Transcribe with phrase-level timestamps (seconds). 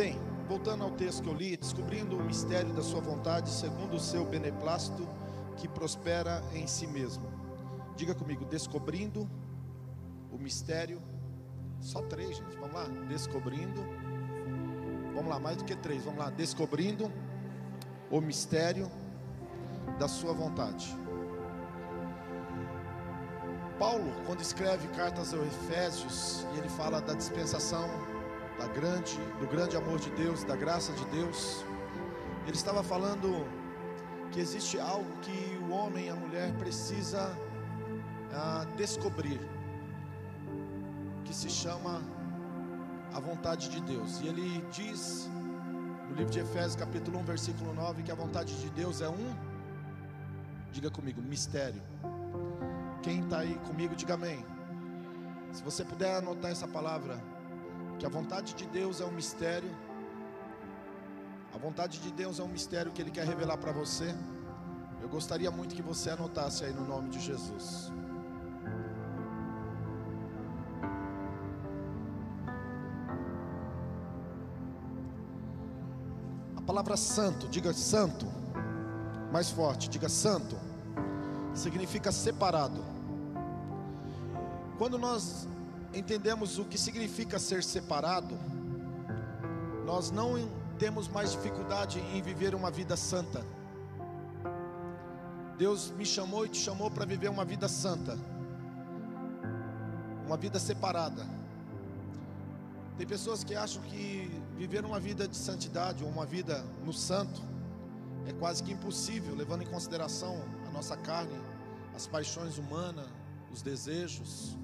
[0.00, 0.18] Bem,
[0.48, 4.24] voltando ao texto que eu li, descobrindo o mistério da sua vontade, segundo o seu
[4.24, 5.06] beneplácito,
[5.58, 7.30] que prospera em si mesmo.
[7.96, 9.28] Diga comigo, descobrindo
[10.32, 11.02] o mistério.
[11.82, 12.56] Só três, gente.
[12.56, 13.82] Vamos lá, descobrindo.
[15.14, 16.02] Vamos lá, mais do que três.
[16.02, 17.12] Vamos lá, descobrindo
[18.10, 18.90] o mistério
[19.98, 20.96] da sua vontade.
[23.78, 27.86] Paulo, quando escreve cartas aos Efésios, e ele fala da dispensação
[28.74, 31.64] grande, do grande amor de Deus, da graça de Deus,
[32.46, 33.46] ele estava falando
[34.32, 37.36] que existe algo que o homem e a mulher precisa
[38.32, 39.40] ah, descobrir,
[41.24, 42.02] que se chama
[43.12, 44.20] a vontade de Deus.
[44.20, 45.28] E ele diz
[46.08, 49.36] no livro de Efésios, capítulo 1, versículo 9, que a vontade de Deus é um,
[50.72, 51.82] diga comigo, mistério.
[53.02, 54.44] Quem está aí comigo, diga amém.
[55.52, 57.20] Se você puder anotar essa palavra,
[58.00, 59.70] que a vontade de Deus é um mistério.
[61.54, 64.14] A vontade de Deus é um mistério que Ele quer revelar para você.
[65.02, 67.92] Eu gostaria muito que você anotasse aí no nome de Jesus.
[76.56, 78.24] A palavra santo, diga santo,
[79.30, 80.56] mais forte, diga santo,
[81.52, 82.82] significa separado.
[84.78, 85.46] Quando nós
[85.94, 88.38] entendemos o que significa ser separado,
[89.84, 93.44] nós não temos mais dificuldade em viver uma vida santa.
[95.58, 98.18] Deus me chamou e te chamou para viver uma vida santa,
[100.26, 101.26] uma vida separada.
[102.96, 107.42] Tem pessoas que acham que viver uma vida de santidade ou uma vida no santo
[108.26, 111.38] é quase que impossível, levando em consideração a nossa carne,
[111.94, 113.08] as paixões humanas,
[113.52, 114.56] os desejos,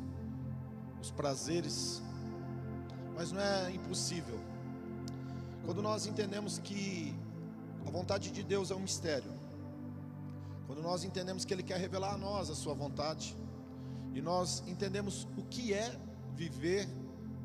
[1.07, 2.03] os prazeres,
[3.15, 4.39] mas não é impossível.
[5.65, 7.15] Quando nós entendemos que
[7.87, 9.31] a vontade de Deus é um mistério,
[10.67, 13.37] quando nós entendemos que Ele quer revelar a nós a Sua vontade,
[14.15, 15.97] e nós entendemos o que é
[16.35, 16.89] viver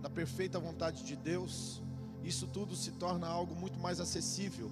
[0.01, 1.83] na perfeita vontade de Deus,
[2.23, 4.71] isso tudo se torna algo muito mais acessível,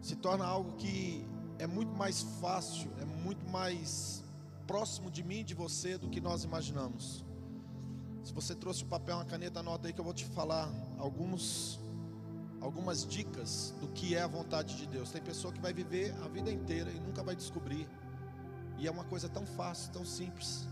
[0.00, 1.26] se torna algo que
[1.58, 4.22] é muito mais fácil, é muito mais
[4.68, 7.24] próximo de mim e de você do que nós imaginamos.
[8.22, 11.80] Se você trouxe o papel, uma caneta, anota aí que eu vou te falar alguns,
[12.60, 15.10] algumas dicas do que é a vontade de Deus.
[15.10, 17.88] Tem pessoa que vai viver a vida inteira e nunca vai descobrir.
[18.78, 20.68] E é uma coisa tão fácil, tão simples.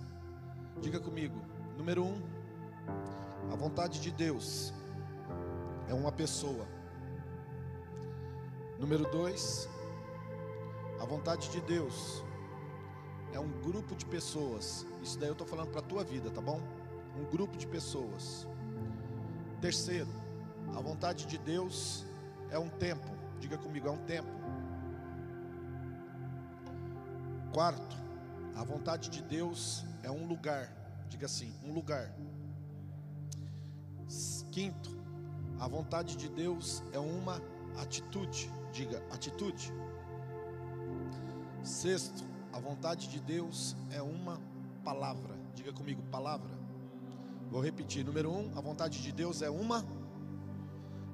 [0.81, 1.41] Diga comigo.
[1.77, 2.23] Número um,
[3.53, 4.73] a vontade de Deus
[5.89, 6.67] é uma pessoa.
[8.79, 9.69] Número dois,
[11.01, 12.23] a vontade de Deus
[13.33, 14.87] é um grupo de pessoas.
[15.03, 16.61] Isso daí eu estou falando para a tua vida, tá bom?
[17.21, 18.47] Um grupo de pessoas.
[19.61, 20.09] Terceiro,
[20.75, 22.05] a vontade de Deus
[22.51, 23.07] é um tempo.
[23.39, 24.29] Diga comigo, é um tempo.
[27.53, 27.97] Quarto,
[28.57, 30.73] a vontade de Deus é um lugar.
[31.09, 32.11] Diga assim, um lugar.
[34.51, 34.99] Quinto,
[35.59, 37.41] a vontade de Deus é uma
[37.81, 38.51] atitude.
[38.73, 39.73] Diga, atitude.
[41.63, 44.41] Sexto, a vontade de Deus é uma
[44.83, 45.37] palavra.
[45.55, 46.60] Diga comigo, palavra.
[47.51, 48.05] Vou repetir.
[48.05, 49.85] Número um, a vontade de Deus é uma.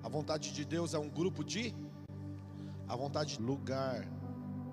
[0.03, 1.75] A vontade de Deus é um grupo de.
[2.87, 4.07] A vontade de lugar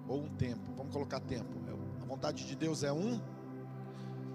[0.07, 0.73] ou um tempo.
[0.75, 1.50] Vamos colocar tempo.
[2.02, 3.19] A vontade de Deus é um.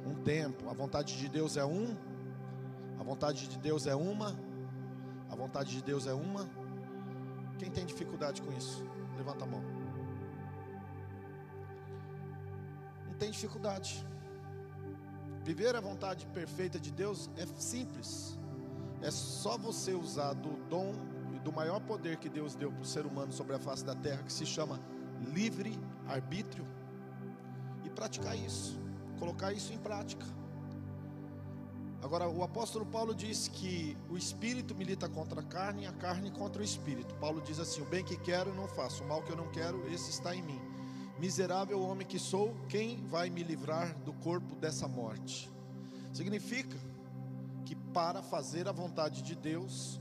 [0.06, 0.70] Um tempo.
[0.70, 1.94] A vontade de Deus é um.
[2.98, 4.34] A vontade de Deus é uma.
[5.30, 6.48] A vontade de Deus é uma.
[7.58, 8.82] Quem tem dificuldade com isso?
[9.18, 9.62] Levanta a mão.
[13.06, 14.02] Não tem dificuldade.
[15.48, 18.38] Viver a vontade perfeita de Deus é simples.
[19.00, 20.92] É só você usar do dom
[21.34, 23.94] e do maior poder que Deus deu para o ser humano sobre a face da
[23.94, 24.78] terra, que se chama
[25.32, 25.72] livre
[26.06, 26.66] arbítrio,
[27.82, 28.78] e praticar isso,
[29.18, 30.26] colocar isso em prática.
[32.02, 36.30] Agora, o apóstolo Paulo diz que o espírito milita contra a carne e a carne
[36.30, 37.14] contra o espírito.
[37.14, 39.82] Paulo diz assim: O bem que quero não faço, o mal que eu não quero,
[39.90, 40.67] esse está em mim.
[41.18, 45.50] Miserável homem que sou, quem vai me livrar do corpo dessa morte?
[46.12, 46.76] Significa
[47.64, 50.00] que para fazer a vontade de Deus,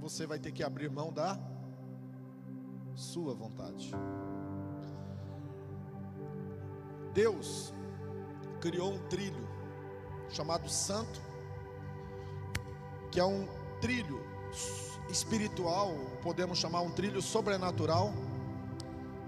[0.00, 1.38] você vai ter que abrir mão da
[2.94, 3.92] sua vontade.
[7.12, 7.74] Deus
[8.60, 9.46] criou um trilho
[10.30, 11.20] chamado santo,
[13.12, 13.46] que é um
[13.80, 14.24] trilho
[15.10, 18.12] espiritual, podemos chamar um trilho sobrenatural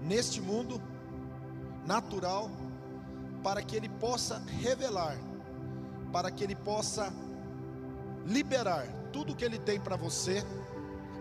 [0.01, 0.81] neste mundo
[1.85, 2.49] natural,
[3.43, 5.17] para que Ele possa revelar,
[6.11, 7.13] para que Ele possa
[8.25, 10.43] liberar tudo que Ele tem para você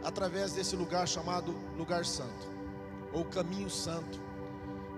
[0.04, 2.48] através desse lugar chamado Lugar Santo,
[3.12, 4.20] ou Caminho Santo.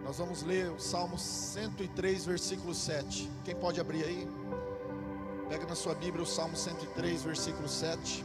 [0.05, 3.31] Nós vamos ler o Salmo 103, versículo 7.
[3.45, 4.29] Quem pode abrir aí?
[5.49, 8.25] Pega na sua Bíblia o Salmo 103, versículo 7.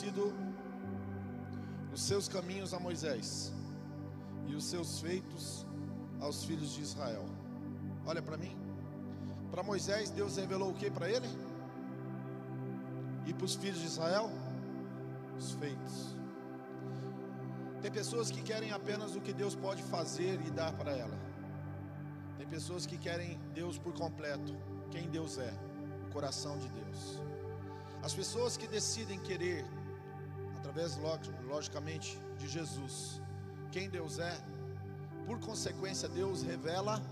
[0.00, 0.32] Fez conhecido
[1.92, 3.52] os seus caminhos a Moisés
[4.48, 5.66] e os seus feitos
[6.20, 7.24] aos filhos de Israel.
[8.06, 8.56] Olha para mim.
[9.50, 11.28] Para Moisés, Deus revelou o que para ele?
[13.26, 14.30] E para os filhos de Israel?
[15.36, 16.16] Os feitos.
[17.82, 21.18] Tem pessoas que querem apenas o que Deus pode fazer e dar para ela.
[22.38, 24.54] Tem pessoas que querem Deus por completo,
[24.90, 25.52] quem Deus é,
[26.06, 27.20] o coração de Deus.
[28.02, 29.64] As pessoas que decidem querer,
[30.70, 30.96] através
[31.48, 33.20] logicamente de Jesus,
[33.72, 34.40] quem Deus é,
[35.26, 37.02] por consequência, Deus revela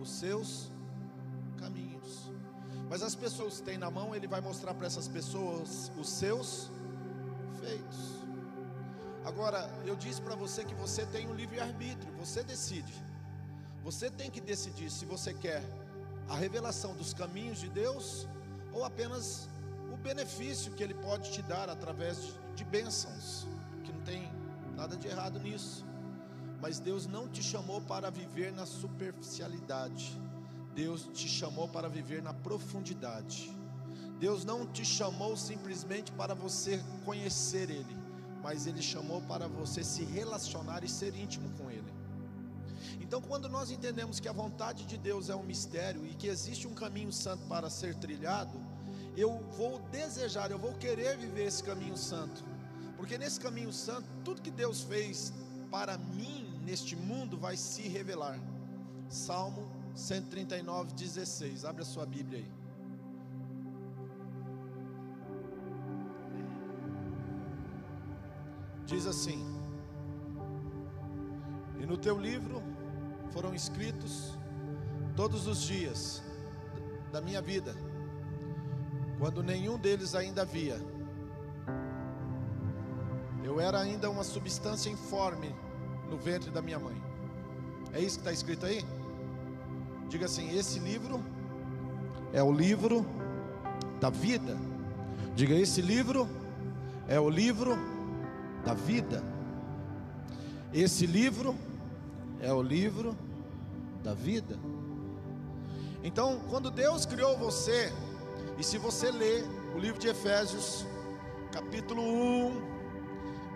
[0.00, 0.70] os seus
[1.58, 2.30] caminhos.
[2.88, 6.70] Mas as pessoas que têm na mão, Ele vai mostrar para essas pessoas os seus
[7.60, 8.22] feitos.
[9.24, 12.94] Agora, eu disse para você que você tem um livre-arbítrio, você decide.
[13.82, 15.62] Você tem que decidir se você quer
[16.28, 18.28] a revelação dos caminhos de Deus
[18.72, 19.48] ou apenas
[20.02, 23.46] benefício que Ele pode te dar através de, de bênçãos,
[23.84, 24.30] que não tem
[24.76, 25.84] nada de errado nisso.
[26.60, 30.20] Mas Deus não te chamou para viver na superficialidade,
[30.74, 33.50] Deus te chamou para viver na profundidade.
[34.18, 37.96] Deus não te chamou simplesmente para você conhecer Ele,
[38.42, 41.92] mas Ele chamou para você se relacionar e ser íntimo com Ele.
[43.00, 46.66] Então, quando nós entendemos que a vontade de Deus é um mistério e que existe
[46.66, 48.58] um caminho santo para ser trilhado,
[49.16, 52.44] eu vou desejar, eu vou querer viver esse caminho santo,
[52.96, 55.32] porque nesse caminho santo, tudo que Deus fez
[55.70, 58.38] para mim neste mundo vai se revelar.
[59.08, 61.64] Salmo 139, 16.
[61.64, 62.50] Abre a sua Bíblia aí.
[68.86, 69.44] Diz assim:
[71.80, 72.62] E no teu livro
[73.32, 74.38] foram escritos
[75.16, 76.22] todos os dias
[77.10, 77.74] da minha vida
[79.22, 80.84] quando nenhum deles ainda havia.
[83.44, 85.54] Eu era ainda uma substância informe
[86.10, 87.00] no ventre da minha mãe.
[87.92, 88.84] É isso que está escrito aí?
[90.08, 91.22] Diga assim: esse livro
[92.32, 93.06] é o livro
[94.00, 94.56] da vida.
[95.36, 96.28] Diga: esse livro
[97.06, 97.78] é o livro
[98.64, 99.22] da vida.
[100.74, 101.54] Esse livro
[102.40, 103.16] é o livro
[104.02, 104.58] da vida.
[106.02, 107.92] Então, quando Deus criou você,
[108.58, 109.44] e se você ler
[109.74, 110.86] o livro de Efésios,
[111.50, 112.62] capítulo 1,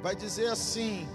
[0.03, 1.09] vai dizer assim: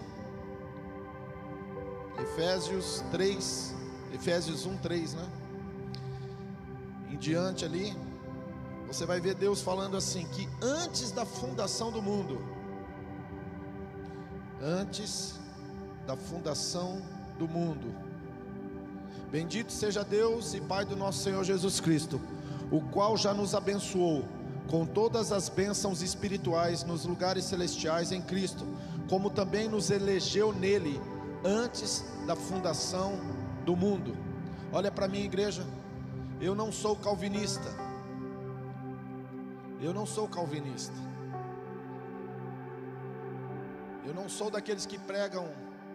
[2.19, 3.75] Efésios 3,
[4.13, 5.30] Efésios 1, 3, né?
[7.10, 7.95] Em diante ali,
[8.88, 12.40] você vai ver Deus falando assim: que antes da fundação do mundo,
[14.61, 15.40] antes
[16.06, 17.02] da fundação
[17.40, 17.95] do mundo,
[19.31, 22.21] bendito seja Deus e Pai do nosso Senhor Jesus Cristo
[22.71, 24.23] o qual já nos abençoou
[24.69, 28.66] com todas as bênçãos espirituais nos lugares celestiais em Cristo,
[29.09, 30.99] como também nos elegeu nele
[31.44, 33.19] antes da fundação
[33.66, 34.16] do mundo.
[34.71, 35.68] Olha para mim, igreja,
[36.40, 37.68] eu não sou calvinista.
[39.81, 40.95] Eu não sou calvinista.
[44.06, 45.51] Eu não sou daqueles que pregam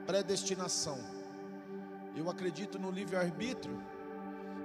[0.07, 0.99] predestinação.
[2.15, 3.81] Eu acredito no livre-arbítrio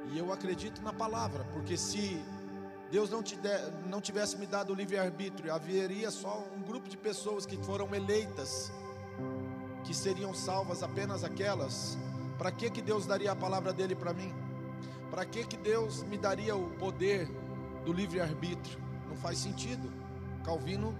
[0.09, 2.23] e eu acredito na palavra, porque se
[2.91, 3.37] Deus não, te
[3.85, 8.71] não tivesse me dado o livre-arbítrio, haveria só um grupo de pessoas que foram eleitas,
[9.83, 11.97] que seriam salvas apenas aquelas.
[12.37, 14.33] Para que, que Deus daria a palavra dele para mim?
[15.09, 17.29] Para que, que Deus me daria o poder
[17.85, 18.79] do livre-arbítrio?
[19.07, 19.91] Não faz sentido.
[20.43, 20.97] Calvino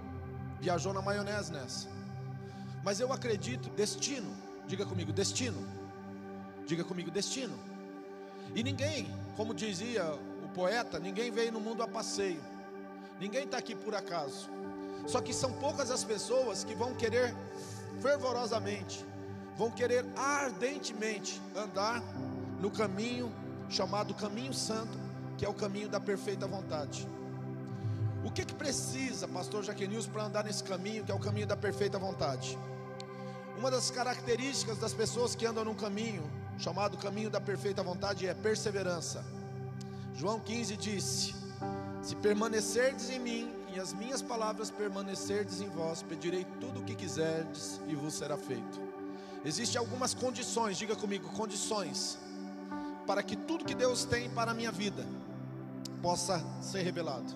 [0.60, 1.89] viajou na maionese nessa.
[2.84, 4.31] Mas eu acredito, destino.
[4.67, 5.67] Diga comigo, destino.
[6.65, 7.71] Diga comigo, destino.
[8.55, 10.03] E ninguém, como dizia
[10.43, 12.41] o poeta, ninguém veio no mundo a passeio.
[13.20, 14.50] Ninguém está aqui por acaso.
[15.08, 17.34] Só que são poucas as pessoas que vão querer
[18.01, 19.05] fervorosamente,
[19.58, 22.01] vão querer ardentemente andar
[22.60, 23.31] no caminho
[23.70, 25.00] chamado caminho santo
[25.38, 27.08] que é o caminho da perfeita vontade.
[28.24, 31.58] O que que precisa, pastor Jaquenils, para andar nesse caminho que é o caminho da
[31.58, 32.58] perfeita vontade?
[33.58, 36.29] Uma das características das pessoas que andam num caminho
[36.62, 39.25] chamado caminho da perfeita vontade é perseverança.
[40.15, 41.34] João 15 disse:
[42.03, 46.94] Se permanecerdes em mim e as minhas palavras permanecerdes em vós, pedirei tudo o que
[46.94, 48.80] quiserdes e vos será feito.
[49.44, 52.20] Existem algumas condições, diga comigo, condições
[53.08, 55.03] para que tudo que Deus tem para a minha vida
[56.00, 57.34] possa ser revelado.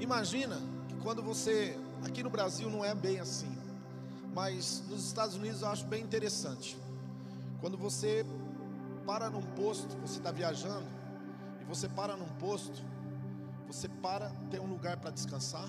[0.00, 0.58] Imagina
[0.88, 3.54] que quando você, aqui no Brasil não é bem assim,
[4.34, 6.80] mas nos Estados Unidos eu acho bem interessante.
[7.62, 8.26] Quando você
[9.06, 10.84] para num posto, você está viajando,
[11.60, 12.82] e você para num posto,
[13.68, 15.68] você para, tem um lugar para descansar,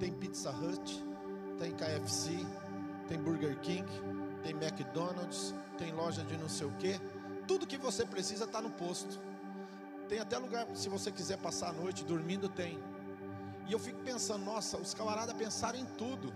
[0.00, 1.04] tem Pizza Hut,
[1.58, 2.30] tem KFC,
[3.06, 3.86] tem Burger King,
[4.42, 6.98] tem McDonald's, tem loja de não sei o que.
[7.46, 9.20] Tudo que você precisa está no posto.
[10.08, 12.78] Tem até lugar, se você quiser passar a noite dormindo, tem.
[13.68, 16.32] E eu fico pensando, nossa, os camaradas pensaram em tudo.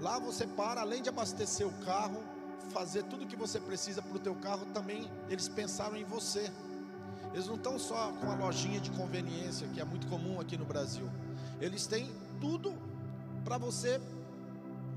[0.00, 2.22] Lá você para, além de abastecer o carro,
[2.70, 6.50] fazer tudo que você precisa para o teu carro, também eles pensaram em você.
[7.32, 10.64] Eles não estão só com a lojinha de conveniência, que é muito comum aqui no
[10.64, 11.08] Brasil.
[11.60, 12.74] Eles têm tudo
[13.44, 14.00] para você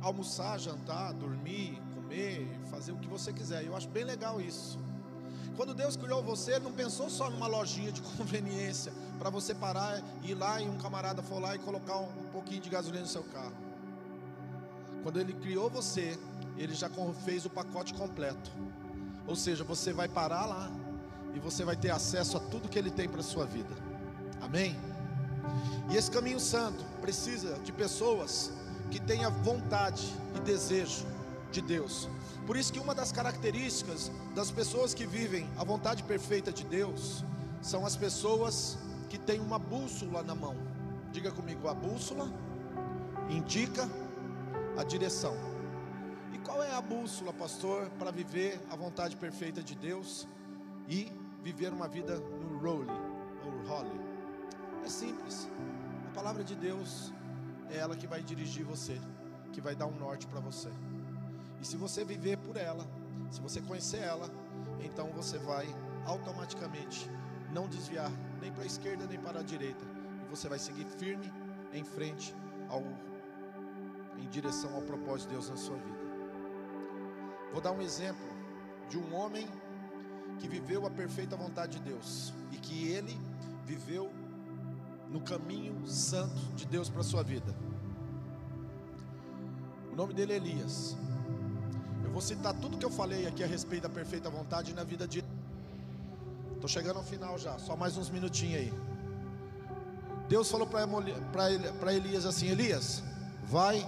[0.01, 3.65] almoçar, jantar, dormir, comer, fazer o que você quiser.
[3.65, 4.77] Eu acho bem legal isso.
[5.55, 10.01] Quando Deus criou você, Ele não pensou só numa lojinha de conveniência para você parar
[10.21, 13.09] e ir lá e um camarada for lá e colocar um pouquinho de gasolina no
[13.09, 13.64] seu carro.
[15.05, 16.17] Quando Ele criou você,
[16.57, 16.89] Ele já
[17.23, 18.49] fez o pacote completo.
[19.27, 20.71] Ou seja, você vai parar lá
[21.35, 23.69] e você vai ter acesso a tudo que Ele tem para a sua vida.
[24.41, 24.75] Amém?
[25.91, 28.51] E esse caminho santo precisa de pessoas
[28.89, 31.05] que tenham vontade e desejo
[31.51, 32.09] de Deus.
[32.47, 37.23] Por isso que uma das características das pessoas que vivem a vontade perfeita de Deus
[37.61, 38.75] são as pessoas
[39.07, 40.55] que têm uma bússola na mão.
[41.11, 42.27] Diga comigo, a bússola
[43.29, 43.87] indica
[44.77, 45.35] a direção.
[46.33, 50.27] E qual é a bússola, pastor, para viver a vontade perfeita de Deus
[50.87, 52.91] e viver uma vida no role
[53.45, 53.99] ou role?
[54.83, 55.49] É simples.
[56.09, 57.13] A palavra de Deus
[57.69, 58.99] é ela que vai dirigir você,
[59.53, 60.69] que vai dar um norte para você.
[61.61, 62.85] E se você viver por ela,
[63.31, 64.29] se você conhecer ela,
[64.83, 65.67] então você vai
[66.05, 67.09] automaticamente
[67.51, 69.83] não desviar nem para a esquerda nem para a direita.
[70.25, 71.31] E você vai seguir firme
[71.73, 72.35] em frente
[72.69, 72.83] ao
[74.25, 76.05] em direção ao propósito de Deus na sua vida.
[77.51, 78.27] Vou dar um exemplo
[78.89, 79.47] de um homem
[80.39, 83.17] que viveu a perfeita vontade de Deus e que ele
[83.65, 84.11] viveu
[85.09, 87.55] no caminho santo de Deus para a sua vida.
[89.93, 90.97] O nome dele é Elias.
[92.03, 95.07] Eu vou citar tudo que eu falei aqui a respeito da perfeita vontade na vida
[95.07, 95.23] de.
[96.55, 98.73] Estou chegando ao final já, só mais uns minutinhos aí.
[100.27, 103.03] Deus falou para Elias assim: Elias,
[103.43, 103.87] vai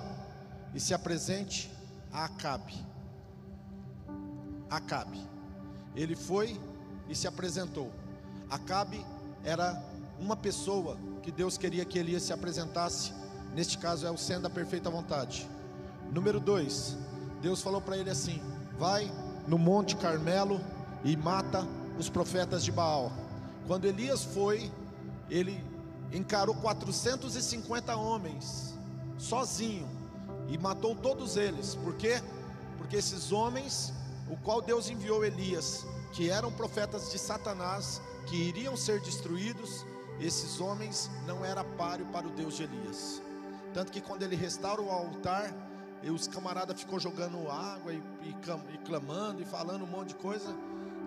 [0.73, 1.71] e se apresente
[2.11, 2.73] a Acabe.
[4.69, 5.21] Acabe.
[5.95, 6.59] Ele foi
[7.09, 7.91] e se apresentou.
[8.49, 9.03] Acabe
[9.43, 9.81] era
[10.19, 13.13] uma pessoa que Deus queria que Elias se apresentasse.
[13.53, 15.47] Neste caso é o sendo da perfeita vontade.
[16.11, 16.97] Número dois,
[17.41, 18.41] Deus falou para ele assim:
[18.77, 19.11] vai
[19.47, 20.61] no Monte Carmelo
[21.03, 21.65] e mata
[21.97, 23.11] os profetas de Baal.
[23.65, 24.71] Quando Elias foi,
[25.29, 25.63] ele
[26.11, 28.73] encarou 450 homens,
[29.17, 29.87] sozinho,
[30.47, 31.75] e matou todos eles.
[31.75, 32.21] Por quê?
[32.77, 33.93] Porque esses homens,
[34.29, 39.85] o qual Deus enviou Elias, que eram profetas de Satanás, que iriam ser destruídos,
[40.19, 43.21] esses homens não era páreo para o Deus de Elias.
[43.73, 45.53] Tanto que quando ele restaura o altar,
[46.03, 50.15] e os camaradas ficou jogando água e, e, e, clamando e falando um monte de
[50.15, 50.53] coisa.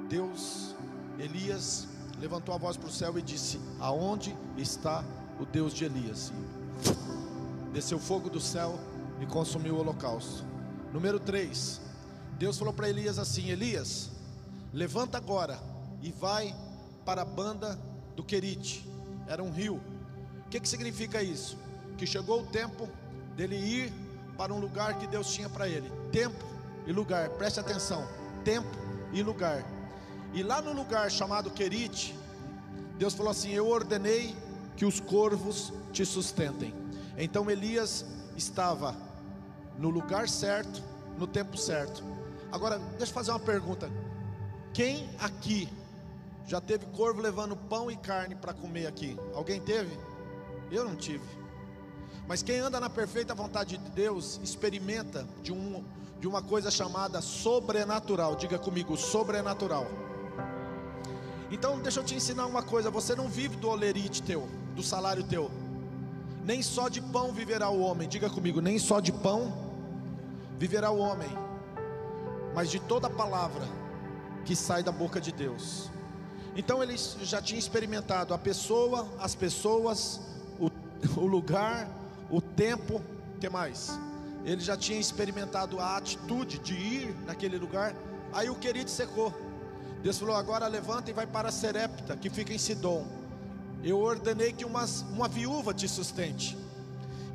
[0.09, 0.75] Deus,
[1.19, 1.87] Elias,
[2.19, 5.05] levantou a voz para o céu e disse: Aonde está
[5.39, 6.33] o Deus de Elias?
[7.73, 8.79] Desceu fogo do céu
[9.21, 10.45] e consumiu o holocausto.
[10.93, 11.81] Número 3.
[12.39, 14.11] Deus falou para Elias assim: Elias,
[14.73, 15.61] levanta agora
[16.03, 16.55] e vai
[17.05, 17.79] para a banda
[18.17, 18.89] do Querite.
[19.29, 19.81] Era um rio.
[20.47, 21.57] O que, que significa isso?
[21.97, 22.89] Que chegou o tempo
[23.37, 23.93] dele ir
[24.37, 25.91] para um lugar que Deus tinha para ele.
[26.11, 26.45] Tempo
[26.87, 28.09] e lugar, preste atenção.
[28.43, 28.77] Tempo
[29.13, 29.65] e lugar.
[30.33, 32.17] E lá no lugar chamado Querite,
[32.99, 34.35] Deus falou assim: Eu ordenei
[34.77, 36.75] que os corvos te sustentem.
[37.19, 38.05] Então Elias
[38.37, 38.97] estava
[39.81, 40.83] no lugar certo,
[41.19, 42.05] no tempo certo.
[42.53, 43.91] Agora, deixa eu fazer uma pergunta.
[44.75, 45.69] Quem aqui
[46.47, 49.17] já teve corvo levando pão e carne para comer aqui?
[49.35, 49.99] Alguém teve?
[50.71, 51.25] Eu não tive.
[52.29, 55.83] Mas quem anda na perfeita vontade de Deus experimenta de, um,
[56.21, 58.37] de uma coisa chamada sobrenatural.
[58.37, 59.87] Diga comigo, sobrenatural.
[61.51, 64.47] Então, deixa eu te ensinar uma coisa: você não vive do olerite teu,
[64.77, 65.51] do salário teu.
[66.45, 68.07] Nem só de pão viverá o homem.
[68.07, 69.70] Diga comigo, nem só de pão
[70.61, 71.31] viverá o homem,
[72.55, 73.67] mas de toda palavra
[74.45, 75.91] que sai da boca de Deus.
[76.55, 80.21] Então ele já tinha experimentado a pessoa, as pessoas,
[80.59, 80.71] o,
[81.19, 81.89] o lugar,
[82.29, 83.01] o tempo,
[83.41, 83.99] que mais?
[84.45, 87.95] Ele já tinha experimentado a atitude de ir naquele lugar.
[88.31, 89.33] Aí o querido secou.
[90.03, 93.07] Deus falou: agora levanta e vai para Serepta, que fica em Sidom.
[93.83, 96.59] Eu ordenei que uma, uma viúva te sustente.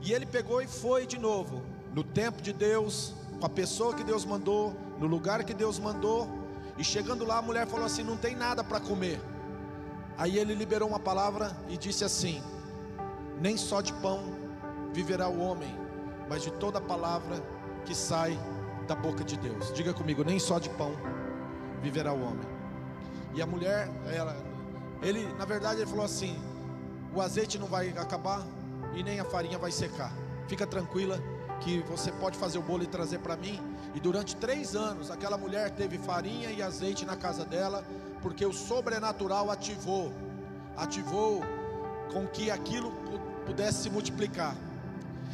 [0.03, 1.63] E ele pegou e foi de novo,
[1.96, 6.28] no tempo de Deus, com a pessoa que Deus mandou, no lugar que Deus mandou.
[6.78, 9.22] E chegando lá, a mulher falou assim: Não tem nada para comer.
[10.18, 12.44] Aí ele liberou uma palavra e disse assim:
[13.40, 14.25] Nem só de pão
[14.92, 15.74] viverá o homem,
[16.30, 17.42] mas de toda palavra
[17.86, 18.38] que sai
[18.86, 19.74] da boca de Deus.
[19.74, 20.92] Diga comigo: Nem só de pão
[21.82, 22.48] viverá o homem.
[23.34, 24.36] E a mulher, ela,
[25.02, 26.38] ele, na verdade, ele falou assim:
[27.16, 28.46] o azeite não vai acabar
[28.94, 30.12] e nem a farinha vai secar.
[30.46, 31.18] Fica tranquila
[31.62, 33.60] que você pode fazer o bolo e trazer para mim.
[33.94, 37.84] E durante três anos, aquela mulher teve farinha e azeite na casa dela,
[38.22, 40.12] porque o sobrenatural ativou,
[40.76, 41.42] ativou
[42.12, 42.92] com que aquilo
[43.46, 44.56] pudesse se multiplicar.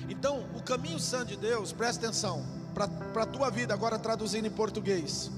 [0.09, 4.51] Então, o caminho santo de Deus, presta atenção, para a tua vida, agora traduzindo em
[4.51, 5.31] português.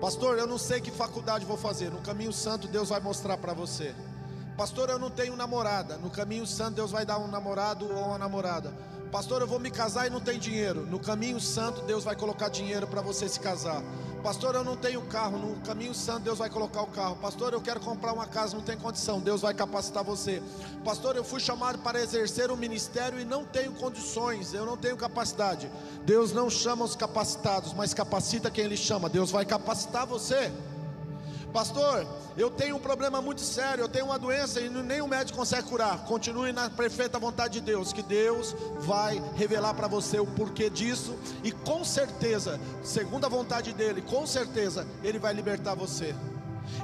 [0.00, 1.90] Pastor, eu não sei que faculdade vou fazer.
[1.90, 3.94] No caminho santo, Deus vai mostrar para você.
[4.56, 5.96] Pastor, eu não tenho namorada.
[5.98, 8.72] No caminho santo, Deus vai dar um namorado ou uma namorada.
[9.10, 10.86] Pastor, eu vou me casar e não tenho dinheiro.
[10.86, 13.82] No caminho santo, Deus vai colocar dinheiro para você se casar.
[14.22, 15.38] Pastor, eu não tenho carro.
[15.38, 17.16] No caminho santo, Deus vai colocar o carro.
[17.16, 19.18] Pastor, eu quero comprar uma casa, não tem condição.
[19.18, 20.42] Deus vai capacitar você.
[20.84, 24.52] Pastor, eu fui chamado para exercer o um ministério e não tenho condições.
[24.52, 25.70] Eu não tenho capacidade.
[26.04, 29.08] Deus não chama os capacitados, mas capacita quem Ele chama.
[29.08, 30.52] Deus vai capacitar você.
[31.58, 35.36] Pastor, eu tenho um problema muito sério, eu tenho uma doença e nem o médico
[35.36, 36.04] consegue curar.
[36.04, 41.18] Continue na perfeita vontade de Deus, que Deus vai revelar para você o porquê disso
[41.42, 46.14] e com certeza, segundo a vontade dele, com certeza ele vai libertar você.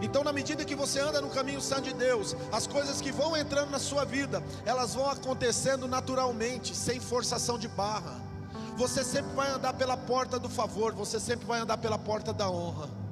[0.03, 3.37] Então, na medida que você anda no caminho santo de Deus, as coisas que vão
[3.37, 8.21] entrando na sua vida, elas vão acontecendo naturalmente, sem forçação de barra.
[8.77, 12.51] Você sempre vai andar pela porta do favor, você sempre vai andar pela porta da
[12.51, 13.04] honra.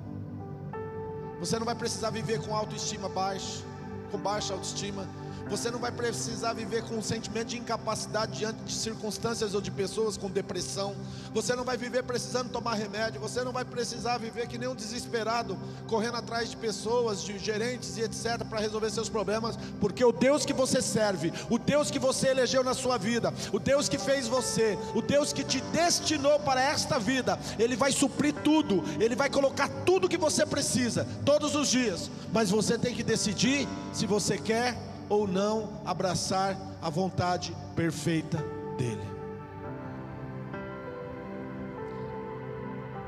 [1.42, 3.64] Você não vai precisar viver com autoestima baixa,
[4.12, 5.08] com baixa autoestima.
[5.48, 9.70] Você não vai precisar viver com um sentimento de incapacidade diante de circunstâncias ou de
[9.70, 10.94] pessoas com depressão.
[11.34, 13.20] Você não vai viver precisando tomar remédio.
[13.20, 17.96] Você não vai precisar viver que nem um desesperado, correndo atrás de pessoas, de gerentes
[17.96, 19.58] e etc., para resolver seus problemas.
[19.80, 23.58] Porque o Deus que você serve, o Deus que você elegeu na sua vida, o
[23.58, 28.34] Deus que fez você, o Deus que te destinou para esta vida, Ele vai suprir
[28.42, 32.10] tudo, Ele vai colocar tudo que você precisa, todos os dias.
[32.32, 38.38] Mas você tem que decidir se você quer ou não abraçar a vontade perfeita
[38.78, 39.12] dEle.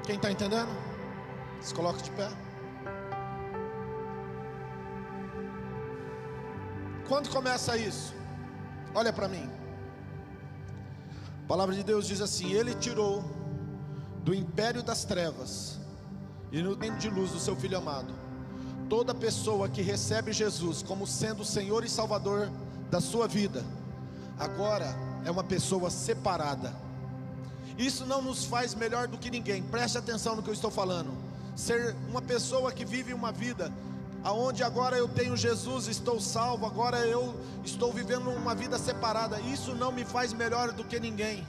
[0.05, 0.69] Quem está entendendo?
[1.63, 2.29] Se coloca de pé.
[7.09, 8.15] Quando começa isso?
[8.95, 9.51] Olha para mim.
[11.43, 13.25] A palavra de Deus diz assim: Ele tirou
[14.23, 15.81] do império das trevas
[16.53, 18.24] e no tempo de luz do seu filho amado
[18.89, 22.51] Toda pessoa que recebe Jesus como sendo o Senhor e Salvador
[22.91, 23.65] da sua vida,
[24.39, 24.95] agora
[25.25, 26.75] é uma pessoa separada.
[27.77, 29.63] Isso não nos faz melhor do que ninguém.
[29.63, 31.11] Preste atenção no que eu estou falando.
[31.57, 33.73] Ser uma pessoa que vive uma vida
[34.25, 39.39] aonde agora eu tenho Jesus, estou salvo, agora eu estou vivendo uma vida separada.
[39.41, 41.47] Isso não me faz melhor do que ninguém.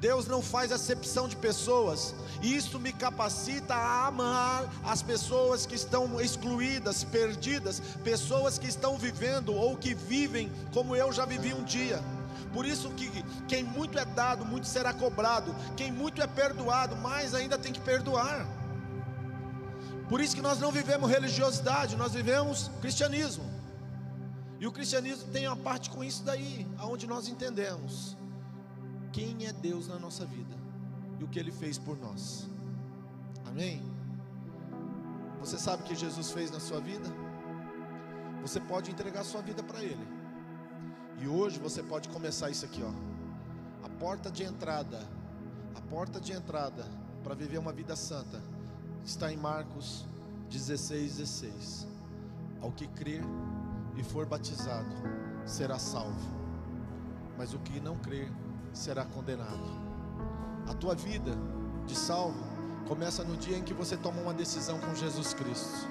[0.00, 6.20] Deus não faz acepção de pessoas, isso me capacita a amar as pessoas que estão
[6.20, 12.00] excluídas, perdidas, pessoas que estão vivendo ou que vivem como eu já vivi um dia.
[12.52, 13.10] Por isso que
[13.46, 15.54] quem muito é dado, muito será cobrado.
[15.76, 18.46] Quem muito é perdoado, mais ainda tem que perdoar.
[20.08, 23.44] Por isso que nós não vivemos religiosidade, nós vivemos cristianismo.
[24.58, 28.16] E o cristianismo tem uma parte com isso daí, aonde nós entendemos
[29.12, 30.57] quem é Deus na nossa vida
[31.18, 32.48] e o que Ele fez por nós.
[33.46, 33.82] Amém?
[35.40, 37.08] Você sabe o que Jesus fez na sua vida?
[38.42, 40.06] Você pode entregar sua vida para Ele.
[41.20, 42.92] E hoje você pode começar isso aqui, ó.
[43.84, 45.00] A porta de entrada,
[45.74, 46.86] a porta de entrada
[47.24, 48.40] para viver uma vida santa
[49.04, 50.04] está em Marcos
[50.50, 51.86] 16, 16.
[52.60, 53.22] Ao que crer
[53.96, 54.94] e for batizado
[55.44, 56.28] será salvo,
[57.36, 58.30] mas o que não crer
[58.72, 59.87] será condenado.
[60.68, 61.32] A tua vida
[61.86, 62.44] de salvo
[62.86, 65.88] começa no dia em que você toma uma decisão com Jesus Cristo.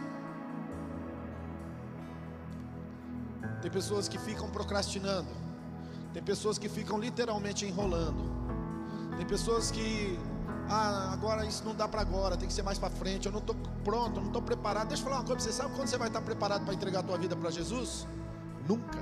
[3.61, 5.29] Tem pessoas que ficam procrastinando.
[6.13, 8.23] Tem pessoas que ficam literalmente enrolando.
[9.17, 10.17] Tem pessoas que
[10.69, 13.25] ah, agora isso não dá para agora, tem que ser mais para frente.
[13.25, 14.89] Eu não estou pronto, não estou preparado.
[14.89, 17.03] Deixa eu falar uma coisa, você sabe quando você vai estar preparado para entregar a
[17.03, 18.07] tua vida para Jesus?
[18.67, 18.99] Nunca.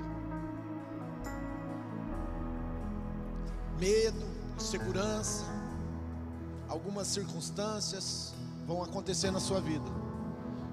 [3.79, 5.43] Medo, insegurança,
[6.67, 8.33] algumas circunstâncias
[8.65, 9.85] vão acontecer na sua vida.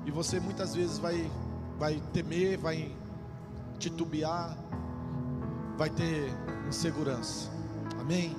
[0.05, 1.31] E você muitas vezes vai
[1.79, 2.95] vai temer, vai
[3.79, 4.57] titubear,
[5.77, 6.33] vai ter
[6.69, 7.51] insegurança.
[8.01, 8.37] Amém?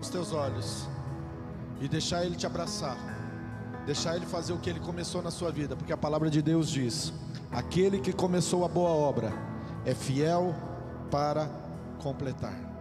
[0.00, 0.88] Os teus olhos
[1.80, 2.96] e deixar ele te abraçar.
[3.84, 6.70] Deixar ele fazer o que ele começou na sua vida, porque a palavra de Deus
[6.70, 7.12] diz:
[7.50, 9.32] aquele que começou a boa obra
[9.84, 10.54] é fiel
[11.10, 11.50] para
[11.98, 12.71] completar.